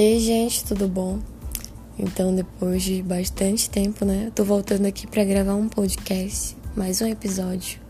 [0.00, 1.18] Ei, gente, tudo bom?
[1.98, 4.26] Então, depois de bastante tempo, né?
[4.26, 7.80] Eu tô voltando aqui para gravar um podcast, mais um episódio,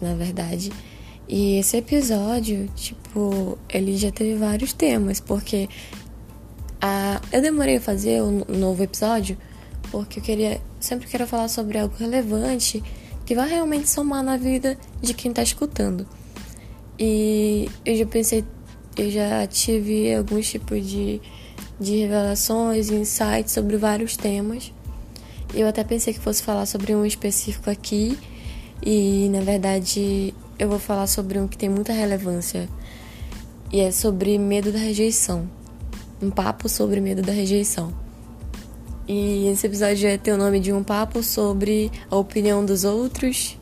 [0.00, 0.72] na verdade.
[1.28, 5.68] E esse episódio, tipo, ele já teve vários temas, porque
[6.80, 7.20] a...
[7.30, 9.36] eu demorei a fazer um novo episódio
[9.90, 12.82] porque eu queria, sempre quero falar sobre algo relevante
[13.26, 16.08] que vai realmente somar na vida de quem tá escutando.
[16.98, 18.46] E eu já pensei
[18.96, 21.20] eu já tive alguns tipos de,
[21.78, 24.72] de revelações insights sobre vários temas.
[25.54, 28.18] Eu até pensei que fosse falar sobre um específico aqui,
[28.82, 32.68] e na verdade eu vou falar sobre um que tem muita relevância,
[33.72, 35.48] e é sobre medo da rejeição.
[36.20, 37.92] Um papo sobre medo da rejeição.
[39.08, 43.58] E esse episódio vai ter o nome de um papo sobre a opinião dos outros.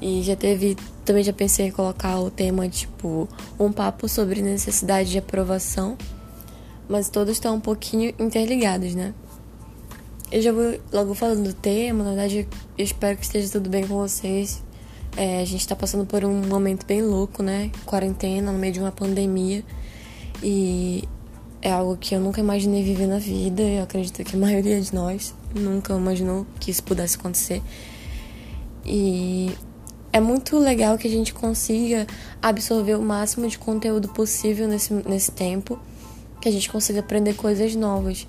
[0.00, 5.10] E já teve também já pensei em colocar o tema tipo um papo sobre necessidade
[5.10, 5.96] de aprovação,
[6.88, 9.14] mas todos estão um pouquinho interligados, né?
[10.30, 13.86] Eu já vou logo falando do tema, na verdade eu espero que esteja tudo bem
[13.86, 14.62] com vocês.
[15.16, 17.70] É, a gente tá passando por um momento bem louco, né?
[17.84, 19.62] Quarentena, no meio de uma pandemia.
[20.42, 21.06] E
[21.60, 23.62] é algo que eu nunca imaginei viver na vida.
[23.62, 27.60] Eu acredito que a maioria de nós nunca imaginou que isso pudesse acontecer.
[28.86, 29.52] E
[30.12, 32.06] é muito legal que a gente consiga
[32.40, 35.78] absorver o máximo de conteúdo possível nesse, nesse tempo,
[36.40, 38.26] que a gente consiga aprender coisas novas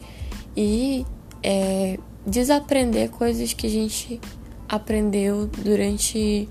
[0.56, 1.06] e
[1.42, 4.22] é, desaprender coisas que a gente
[4.70, 6.48] aprendeu durante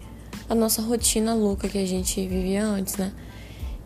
[0.49, 3.13] a nossa rotina louca que a gente vivia antes, né?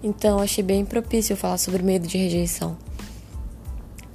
[0.03, 2.77] Então achei bem propício falar sobre medo de rejeição.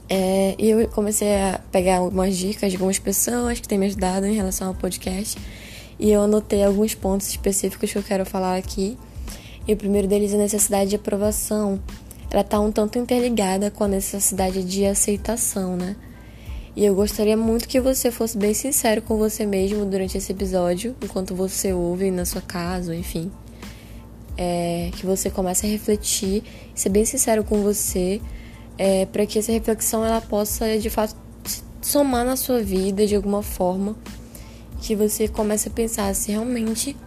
[0.10, 4.26] É, e eu comecei a pegar algumas dicas de algumas pessoas que têm me ajudado
[4.26, 5.40] em relação ao podcast.
[6.02, 8.98] E eu anotei alguns pontos específicos que eu quero falar aqui.
[9.68, 11.80] E o primeiro deles é a necessidade de aprovação.
[12.32, 15.96] Ela está um tanto interligada com a necessidade de aceitação, né?
[16.76, 20.96] E eu gostaria muito que você fosse bem sincero com você mesmo durante esse episódio,
[21.04, 23.32] enquanto você ouve na sua casa, enfim.
[24.36, 26.42] É, que você comece a refletir,
[26.74, 28.20] ser bem sincero com você,
[28.76, 31.16] é, para que essa reflexão ela possa de fato
[31.80, 33.96] somar na sua vida de alguma forma
[34.82, 36.98] que você comece a pensar se realmente,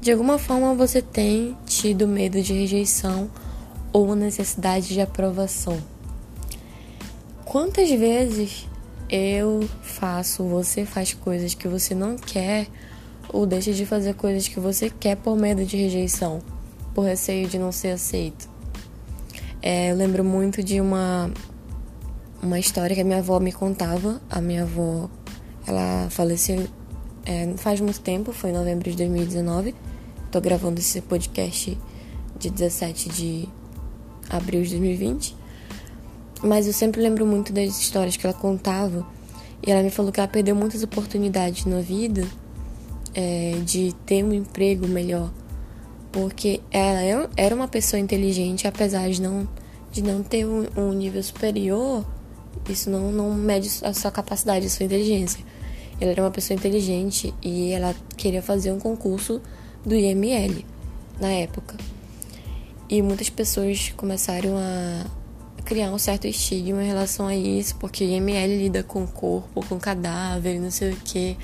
[0.00, 3.30] de alguma forma, você tem tido medo de rejeição
[3.92, 5.78] ou necessidade de aprovação.
[7.44, 8.68] Quantas vezes
[9.08, 12.66] eu faço, você faz coisas que você não quer
[13.28, 16.42] ou deixa de fazer coisas que você quer por medo de rejeição,
[16.94, 18.48] por receio de não ser aceito?
[19.62, 21.30] É, eu lembro muito de uma
[22.42, 24.20] uma história que a minha avó me contava.
[24.28, 25.08] A minha avó,
[25.66, 26.66] ela faleceu
[27.24, 29.74] é, faz muito tempo, foi em novembro de 2019.
[30.30, 31.78] Tô gravando esse podcast
[32.38, 33.48] de 17 de
[34.28, 35.36] abril de 2020.
[36.42, 39.06] Mas eu sempre lembro muito das histórias que ela contava.
[39.64, 42.26] E ela me falou que ela perdeu muitas oportunidades na vida
[43.14, 45.30] é, de ter um emprego melhor.
[46.10, 49.48] Porque ela é, era uma pessoa inteligente, apesar de não,
[49.92, 52.04] de não ter um, um nível superior,
[52.68, 55.44] isso não, não mede a sua capacidade, a sua inteligência.
[56.02, 59.40] Ela era uma pessoa inteligente e ela queria fazer um concurso
[59.86, 60.64] do IML
[61.20, 61.76] na época.
[62.90, 65.06] E muitas pessoas começaram a
[65.64, 70.60] criar um certo estigma em relação a isso, porque IML lida com corpo, com cadáver,
[70.60, 71.36] não sei o que.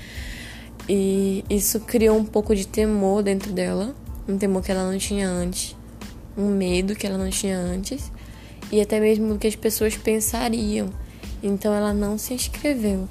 [0.89, 3.95] E isso criou um pouco de temor dentro dela,
[4.27, 5.73] um temor que ela não tinha antes,
[6.37, 8.11] um medo que ela não tinha antes,
[8.69, 10.89] e até mesmo o que as pessoas pensariam.
[11.41, 13.07] Então ela não se inscreveu.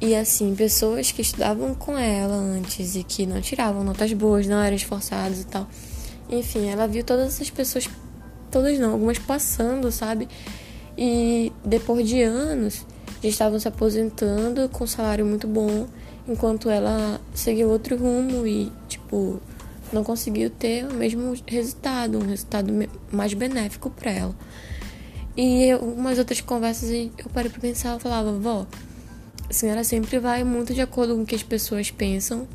[0.00, 4.62] E assim, pessoas que estudavam com ela antes e que não tiravam notas boas, não
[4.62, 5.66] eram esforçadas e tal.
[6.30, 7.88] Enfim, ela viu todas essas pessoas,
[8.50, 10.28] todas não, algumas passando, sabe?
[10.96, 12.86] E depois de anos,
[13.22, 15.88] já estavam se aposentando com um salário muito bom,
[16.28, 19.40] enquanto ela seguiu outro rumo e, tipo,
[19.92, 22.72] não conseguiu ter o mesmo resultado, um resultado
[23.10, 24.34] mais benéfico para ela.
[25.36, 28.66] E algumas outras conversas eu parei pra pensar, eu falava, vó,
[29.48, 32.46] a senhora sempre vai muito de acordo com o que as pessoas pensam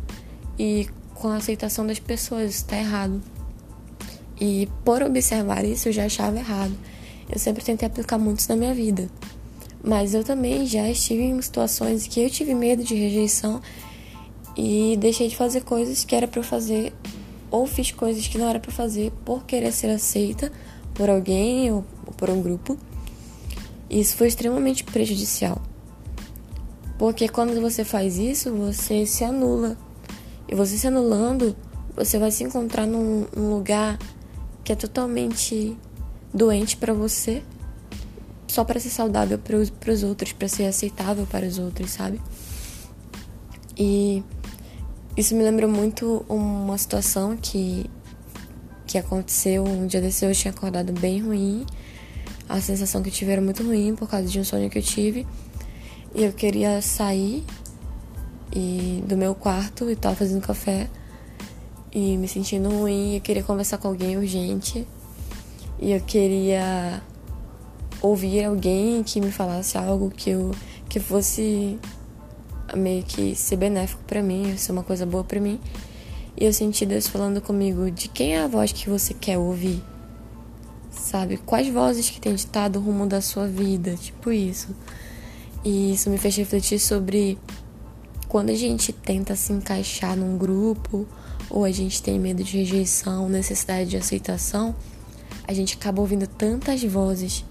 [0.60, 2.52] e com a aceitação das pessoas.
[2.52, 3.22] Isso está errado.
[4.40, 6.74] E por observar isso, eu já achava errado.
[7.30, 9.10] Eu sempre tentei aplicar muito isso na minha vida.
[9.84, 13.60] Mas eu também já estive em situações que eu tive medo de rejeição
[14.56, 16.94] e deixei de fazer coisas que era para fazer
[17.50, 20.52] ou fiz coisas que não era para fazer por querer ser aceita
[20.94, 21.84] por alguém ou
[22.18, 22.78] por um grupo.
[23.90, 25.62] Isso foi extremamente prejudicial.
[27.04, 29.78] Porque quando você faz isso, você se anula.
[30.48, 31.54] E você se anulando,
[31.94, 34.00] você vai se encontrar num, num lugar
[34.64, 35.78] que é totalmente
[36.34, 37.44] doente para você,
[38.48, 42.22] só para ser saudável para os outros, para ser aceitável para os outros, sabe?
[43.78, 44.24] E
[45.18, 47.86] isso me lembra muito uma situação que,
[48.88, 50.24] que aconteceu um dia desse.
[50.24, 51.66] Eu tinha acordado bem ruim.
[52.48, 54.82] A sensação que eu tive era muito ruim por causa de um sonho que eu
[54.82, 55.28] tive.
[56.16, 57.44] E eu queria sair
[58.56, 60.88] e do meu quarto e tava fazendo café
[61.92, 63.16] e me sentindo ruim.
[63.16, 64.88] Eu queria conversar com alguém urgente.
[65.80, 67.02] E eu queria
[68.02, 70.52] ouvir alguém que me falasse algo que eu
[70.88, 71.80] que fosse
[72.76, 75.60] meio que ser benéfico para mim, ser uma coisa boa para mim.
[76.40, 79.82] E eu senti Deus falando comigo de quem é a voz que você quer ouvir.
[80.92, 81.38] Sabe?
[81.38, 84.76] Quais vozes que tem ditado o rumo da sua vida, tipo isso.
[85.64, 87.38] E isso me fez refletir sobre
[88.28, 91.08] quando a gente tenta se encaixar num grupo,
[91.50, 94.76] ou a gente tem medo de rejeição, necessidade de aceitação,
[95.48, 97.46] a gente acaba ouvindo tantas vozes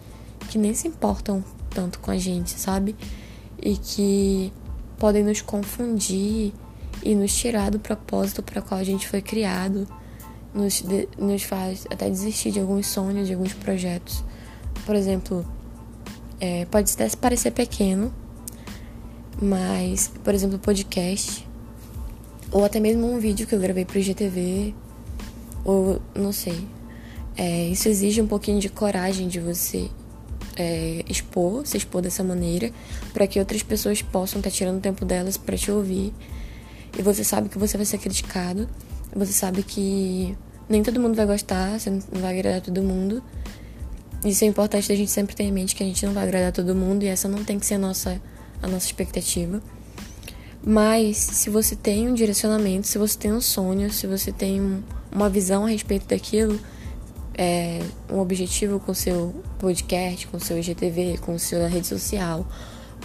[0.49, 2.97] que nem se importam tanto com a gente, sabe?
[3.61, 4.53] E que
[4.99, 6.53] podem nos confundir
[7.03, 9.87] e nos tirar do propósito para qual a gente foi criado,
[10.55, 14.23] nos, de, nos faz até desistir de alguns sonhos, de alguns projetos.
[14.85, 15.47] Por exemplo,
[16.43, 18.13] é, pode até parecer pequeno,
[19.41, 21.47] mas, por exemplo, podcast,
[22.51, 24.75] ou até mesmo um vídeo que eu gravei para o IGTV,
[25.65, 26.67] ou não sei.
[27.37, 29.89] É, isso exige um pouquinho de coragem de você
[30.57, 32.73] é, expor, se expor dessa maneira,
[33.15, 36.13] para que outras pessoas possam estar tá tirando o tempo delas para te ouvir.
[36.99, 38.69] E você sabe que você vai ser criticado,
[39.15, 40.37] você sabe que
[40.69, 43.23] nem todo mundo vai gostar, você não vai agradar todo mundo.
[44.25, 46.53] Isso é importante da gente sempre ter em mente que a gente não vai agradar
[46.53, 48.21] todo mundo e essa não tem que ser a nossa,
[48.63, 49.61] a nossa expectativa.
[50.65, 55.29] Mas se você tem um direcionamento, se você tem um sonho, se você tem uma
[55.29, 56.59] visão a respeito daquilo,
[57.35, 62.47] é, um objetivo com seu podcast, com seu IGTV, com sua rede social,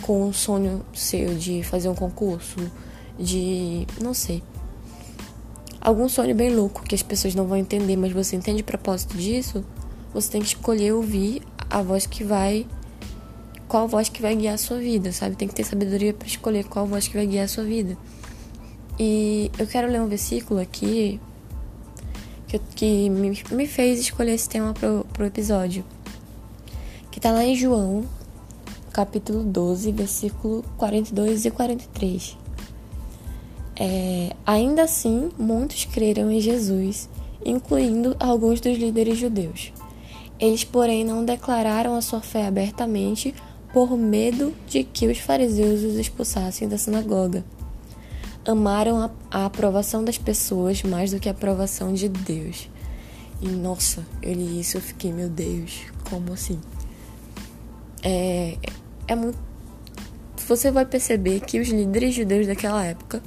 [0.01, 2.59] com um sonho seu de fazer um concurso,
[3.17, 3.87] de.
[3.99, 4.43] não sei.
[5.81, 9.17] Algum sonho bem louco que as pessoas não vão entender, mas você entende o propósito
[9.17, 9.63] disso,
[10.13, 12.65] você tem que escolher ouvir a voz que vai.
[13.67, 15.35] qual voz que vai guiar a sua vida, sabe?
[15.35, 17.97] Tem que ter sabedoria para escolher qual voz que vai guiar a sua vida.
[18.99, 21.19] E eu quero ler um versículo aqui
[22.47, 25.83] que, que me, me fez escolher esse tema pro, pro episódio.
[27.11, 28.05] Que tá lá em João,
[28.91, 32.37] capítulo 12, versículo 42 e 43.
[33.79, 37.07] É, ainda assim, muitos creram em Jesus,
[37.45, 39.71] incluindo alguns dos líderes judeus.
[40.39, 43.33] Eles, porém, não declararam a sua fé abertamente
[43.73, 47.43] por medo de que os fariseus os expulsassem da sinagoga
[48.47, 52.69] amaram a, a aprovação das pessoas mais do que a aprovação de Deus.
[53.41, 56.59] E nossa, eu li isso, eu fiquei, meu Deus, como assim?
[58.01, 58.57] É,
[59.07, 59.37] é muito.
[60.47, 63.21] Você vai perceber que os líderes judeus daquela época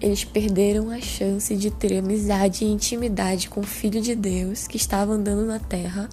[0.00, 4.76] eles perderam a chance de ter amizade e intimidade com o Filho de Deus que
[4.76, 6.08] estava andando na terra,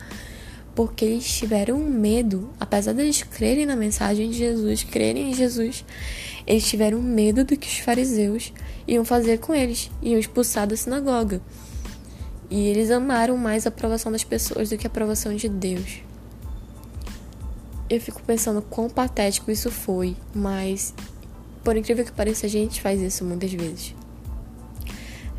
[0.76, 5.86] porque eles tiveram medo, apesar de eles crerem na mensagem de Jesus, crerem em Jesus,
[6.46, 8.54] eles tiveram medo do que os fariseus
[8.88, 11.42] iam fazer com eles, iam expulsar da sinagoga.
[12.50, 16.02] E eles amaram mais a aprovação das pessoas do que a aprovação de Deus.
[17.90, 20.94] Eu fico pensando quão patético isso foi, mas
[21.68, 23.94] por incrível que pareça, a gente faz isso muitas vezes.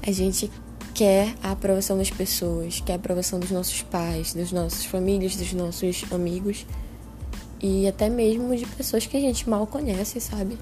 [0.07, 0.51] A gente
[0.93, 5.55] quer a aprovação das pessoas, quer a aprovação dos nossos pais, das nossas famílias, dos
[5.55, 6.67] nossos amigos
[7.63, 10.59] e até mesmo de pessoas que a gente mal conhece, sabe?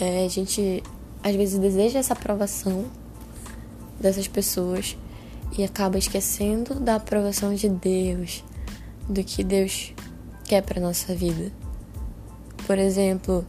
[0.00, 0.82] É, a gente
[1.22, 2.86] às vezes deseja essa aprovação
[4.00, 4.96] dessas pessoas
[5.56, 8.42] e acaba esquecendo da aprovação de Deus,
[9.08, 9.94] do que Deus
[10.46, 11.52] quer para nossa vida.
[12.66, 13.46] Por exemplo,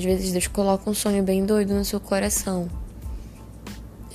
[0.00, 2.68] às vezes Deus coloca um sonho bem doido no seu coração.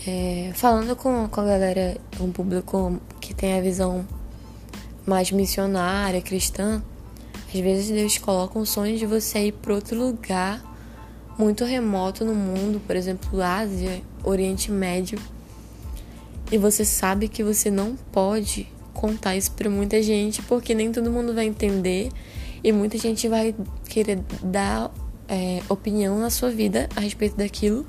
[0.07, 4.07] É, falando com, com a galera, um público que tem a visão
[5.05, 6.81] mais missionária, cristã,
[7.53, 10.63] às vezes Deus coloca um sonho de você ir para outro lugar
[11.37, 15.17] muito remoto no mundo, por exemplo, Ásia, Oriente Médio,
[16.51, 21.09] e você sabe que você não pode contar isso para muita gente porque nem todo
[21.09, 22.09] mundo vai entender
[22.63, 23.55] e muita gente vai
[23.87, 24.91] querer dar
[25.29, 27.85] é, opinião na sua vida a respeito daquilo.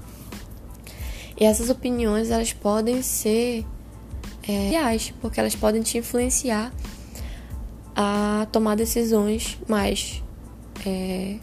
[1.38, 3.64] E essas opiniões elas podem ser
[4.46, 6.72] é, reais, porque elas podem te influenciar
[7.96, 10.22] a tomar decisões mais
[10.86, 11.38] é,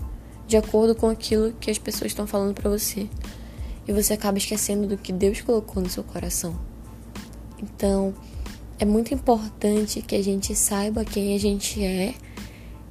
[0.47, 3.09] de acordo com aquilo que as pessoas estão falando para você.
[3.87, 6.55] E você acaba esquecendo do que Deus colocou no seu coração.
[7.61, 8.13] Então,
[8.77, 12.13] é muito importante que a gente saiba quem a gente é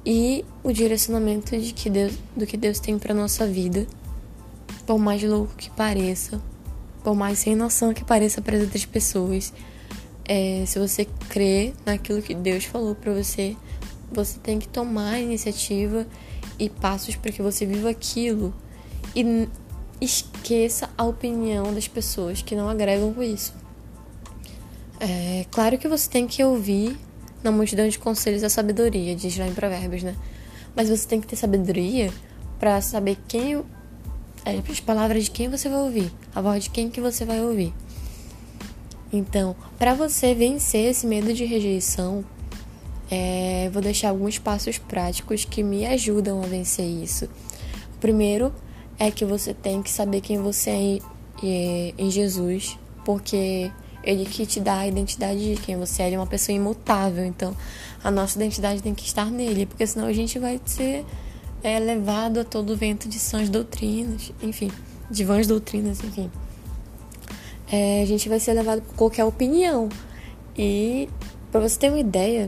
[0.09, 3.85] e o direcionamento de que Deus, do que Deus tem para nossa vida,
[4.85, 6.41] por mais louco que pareça,
[7.03, 9.51] por mais sem noção que pareça para outras pessoas.
[10.23, 13.57] É, se você crê naquilo que Deus falou para você,
[14.09, 16.07] você tem que tomar a iniciativa
[16.57, 18.53] e passos para que você viva aquilo
[19.13, 19.49] e
[19.99, 23.53] esqueça a opinião das pessoas que não agregam com isso.
[25.01, 26.97] É claro que você tem que ouvir
[27.43, 30.15] na multidão de conselhos a sabedoria, diz lá em Provérbios, né?
[30.75, 32.11] Mas você tem que ter sabedoria
[32.59, 33.63] para saber quem
[34.45, 37.41] é, as palavras de quem você vai ouvir, a voz de quem que você vai
[37.41, 37.73] ouvir.
[39.11, 42.23] Então, para você vencer esse medo de rejeição,
[43.09, 47.25] é, vou deixar alguns passos práticos que me ajudam a vencer isso.
[47.95, 48.53] O primeiro
[48.99, 51.01] é que você tem que saber quem você é em,
[51.43, 53.71] é, em Jesus, porque
[54.07, 57.25] ele que te dá a identidade de quem você é, ele é uma pessoa imutável,
[57.25, 57.53] então
[58.01, 61.05] a nossa identidade tem que estar nele, porque senão a gente vai ser
[61.61, 64.71] é, levado a todo vento de sãs doutrinas, enfim,
[65.11, 66.31] de vãs doutrinas, enfim.
[67.69, 69.89] É, a gente vai ser levado por qualquer opinião.
[70.57, 71.09] E
[71.51, 72.47] para você ter uma ideia,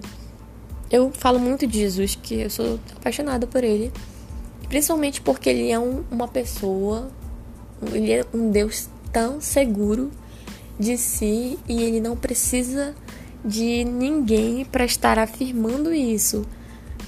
[0.90, 3.92] eu falo muito de Jesus, que eu sou apaixonada por ele.
[4.70, 7.12] Principalmente porque ele é um, uma pessoa,
[7.92, 10.10] ele é um Deus tão seguro
[10.80, 12.96] de si e ele não precisa
[13.44, 16.46] de ninguém para estar afirmando isso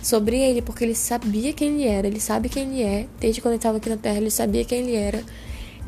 [0.01, 3.54] sobre ele, porque ele sabia quem ele era, ele sabe quem ele é, desde quando
[3.54, 5.24] ele estava aqui na Terra, ele sabia quem ele era,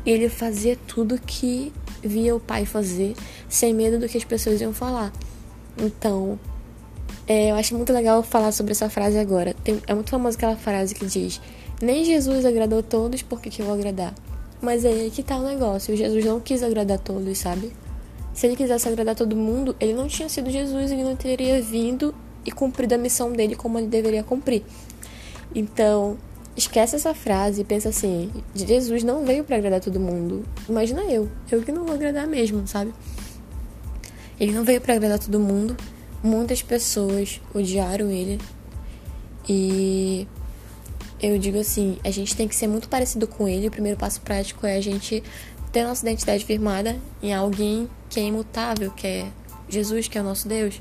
[0.06, 1.72] ele fazia tudo que
[2.02, 3.14] via o pai fazer,
[3.48, 5.12] sem medo do que as pessoas iam falar.
[5.76, 6.38] Então,
[7.26, 9.54] é, eu acho muito legal falar sobre essa frase agora.
[9.64, 11.40] Tem, é muito famosa aquela frase que diz:
[11.82, 14.14] Nem Jesus agradou todos, por que, que eu vou agradar?
[14.64, 15.94] Mas é aí que tá o negócio.
[15.94, 17.70] Jesus não quis agradar todos, sabe?
[18.32, 22.14] Se ele quisesse agradar todo mundo, ele não tinha sido Jesus, ele não teria vindo
[22.46, 24.64] e cumprido a missão dele como ele deveria cumprir.
[25.54, 26.16] Então,
[26.56, 30.42] esquece essa frase e pensa assim: Jesus não veio para agradar todo mundo.
[30.66, 32.92] Imagina eu, eu que não vou agradar mesmo, sabe?
[34.40, 35.76] Ele não veio para agradar todo mundo.
[36.22, 38.40] Muitas pessoas odiaram ele.
[39.46, 40.26] E
[41.24, 43.68] eu digo assim, a gente tem que ser muito parecido com ele.
[43.68, 45.22] O primeiro passo prático é a gente
[45.72, 49.26] ter nossa identidade firmada em alguém que é imutável, que é
[49.68, 50.80] Jesus, que é o nosso Deus.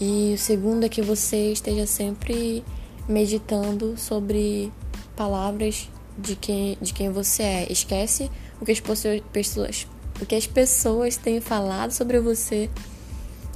[0.00, 2.64] E o segundo é que você esteja sempre
[3.08, 4.72] meditando sobre
[5.14, 7.66] palavras de quem, de quem você é.
[7.70, 8.30] Esquece
[8.60, 8.80] o que as
[9.32, 9.86] pessoas,
[10.20, 12.70] o que as pessoas têm falado sobre você.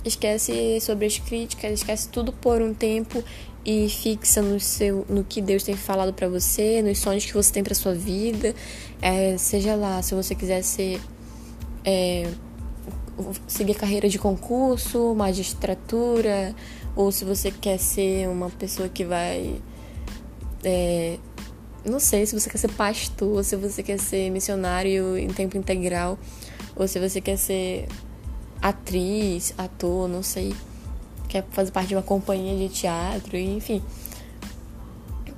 [0.06, 3.22] Esquece sobre as críticas, esquece tudo por um tempo
[3.64, 7.52] e fixa no seu no que Deus tem falado para você, nos sonhos que você
[7.52, 8.54] tem para sua vida.
[9.02, 11.00] É, seja lá, se você quiser ser
[11.84, 12.30] é,
[13.46, 16.54] seguir carreira de concurso, magistratura,
[16.94, 19.60] ou se você quer ser uma pessoa que vai.
[20.64, 21.18] É,
[21.84, 26.18] não sei, se você quer ser pastor, se você quer ser missionário em tempo integral,
[26.74, 27.86] ou se você quer ser
[28.60, 30.54] atriz, ator, não sei,
[31.28, 33.82] quer fazer parte de uma companhia de teatro, enfim.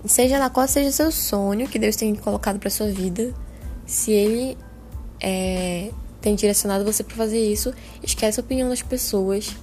[0.05, 3.35] Seja lá qual seja o seu sonho que Deus tem colocado para sua vida,
[3.85, 4.57] se ele
[5.21, 7.73] é, tem direcionado você para fazer isso,
[8.03, 9.55] esquece a opinião das pessoas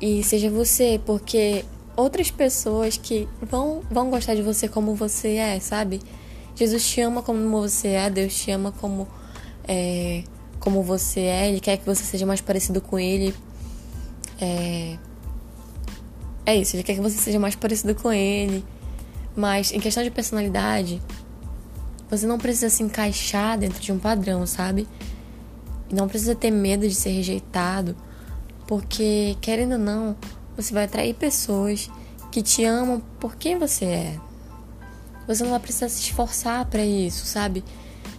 [0.00, 1.64] e seja você, porque
[1.96, 6.00] outras pessoas que vão, vão gostar de você como você é, sabe?
[6.54, 9.08] Jesus te ama como você é, Deus te ama como,
[9.66, 10.24] é,
[10.62, 13.34] como você é, Ele quer que você seja mais parecido com Ele.
[14.40, 14.96] É,
[16.46, 18.64] é isso, Ele quer que você seja mais parecido com Ele.
[19.36, 21.02] Mas em questão de personalidade,
[22.08, 24.86] você não precisa se encaixar dentro de um padrão, sabe?
[25.92, 27.96] Não precisa ter medo de ser rejeitado,
[28.64, 30.16] porque, querendo ou não,
[30.56, 31.90] você vai atrair pessoas
[32.30, 34.20] que te amam por quem você é.
[35.26, 37.64] Você não vai precisar se esforçar para isso, sabe?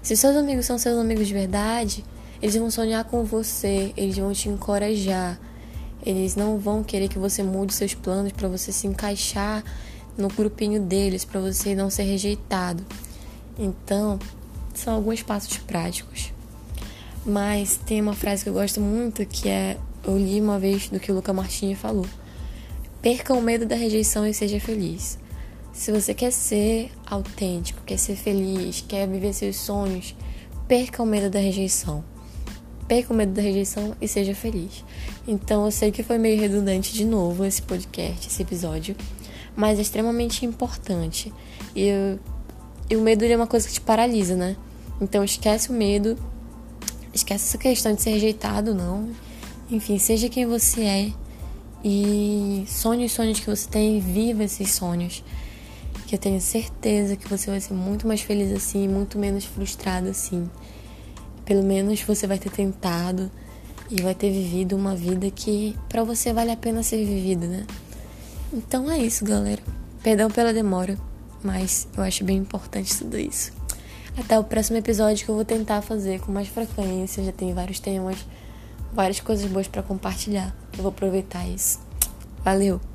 [0.01, 2.03] Se seus amigos são seus amigos de verdade,
[2.43, 5.39] eles vão sonhar com você, eles vão te encorajar.
[6.05, 9.63] Eles não vão querer que você mude seus planos para você se encaixar
[10.17, 12.85] no grupinho deles, para você não ser rejeitado.
[13.57, 14.19] Então,
[14.73, 16.33] são alguns passos práticos.
[17.25, 21.00] Mas tem uma frase que eu gosto muito que é eu li uma vez do
[21.00, 22.05] que o Luca Martini falou.
[23.01, 25.17] Perca o medo da rejeição e seja feliz.
[25.71, 30.13] Se você quer ser autêntico, quer ser feliz, quer viver seus sonhos,
[30.67, 32.03] perca o medo da rejeição.
[32.87, 34.83] Perca o medo da rejeição e seja feliz.
[35.27, 38.95] Então eu sei que foi meio redundante de novo esse podcast, esse episódio,
[39.55, 41.31] mas é extremamente importante.
[41.75, 42.19] E, eu,
[42.89, 44.55] e o medo é uma coisa que te paralisa, né?
[45.01, 46.17] Então esquece o medo
[47.13, 49.09] Esquece essa questão de ser rejeitado, não.
[49.69, 51.11] Enfim, seja quem você é
[51.83, 55.23] E sonhe os sonhos que você tem, viva esses sonhos.
[56.07, 60.09] Que eu tenho certeza que você vai ser muito mais feliz assim, muito menos frustrado
[60.09, 60.49] assim.
[61.45, 63.29] Pelo menos você vai ter tentado
[63.89, 67.65] e vai ter vivido uma vida que para você vale a pena ser vivida, né?
[68.51, 69.62] Então é isso, galera.
[70.01, 70.97] Perdão pela demora,
[71.43, 73.51] mas eu acho bem importante tudo isso.
[74.17, 77.23] Até o próximo episódio que eu vou tentar fazer com mais frequência.
[77.23, 78.17] Já tem vários temas,
[78.93, 80.55] várias coisas boas para compartilhar.
[80.73, 81.79] Eu vou aproveitar isso.
[82.43, 82.92] Valeu!